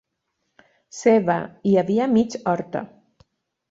[1.01, 1.37] Se Va
[1.73, 2.87] hi havia mig Horta.